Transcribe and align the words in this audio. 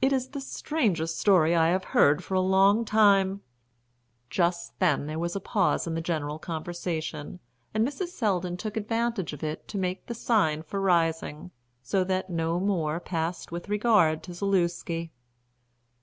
"It 0.00 0.14
is 0.14 0.30
the 0.30 0.40
strangest 0.40 1.18
story 1.18 1.54
I 1.54 1.68
have 1.68 1.84
heard 1.92 2.24
for 2.24 2.32
a 2.32 2.40
long 2.40 2.86
time." 2.86 3.42
Just 4.30 4.78
then 4.78 5.04
there 5.04 5.18
was 5.18 5.36
a 5.36 5.40
pause 5.40 5.86
in 5.86 5.92
the 5.94 6.00
general 6.00 6.38
conversation, 6.38 7.38
and 7.74 7.86
Mrs. 7.86 8.06
Selldon 8.08 8.56
took 8.56 8.78
advantage 8.78 9.34
of 9.34 9.44
it 9.44 9.68
to 9.68 9.76
make 9.76 10.06
the 10.06 10.14
sign 10.14 10.62
for 10.62 10.80
rising, 10.80 11.50
so 11.82 12.02
that 12.02 12.30
no 12.30 12.58
more 12.58 12.98
passed 12.98 13.52
with 13.52 13.68
regard 13.68 14.22
to 14.22 14.32
Zaluski. 14.32 15.12